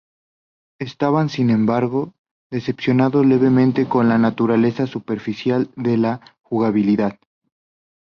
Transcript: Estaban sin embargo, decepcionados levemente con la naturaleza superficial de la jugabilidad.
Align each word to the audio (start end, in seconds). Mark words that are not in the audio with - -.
Estaban 0.79 1.29
sin 1.29 1.51
embargo, 1.51 2.15
decepcionados 2.49 3.23
levemente 3.23 3.87
con 3.87 4.09
la 4.09 4.17
naturaleza 4.17 4.87
superficial 4.87 5.69
de 5.75 5.97
la 5.97 6.21
jugabilidad. 6.41 7.19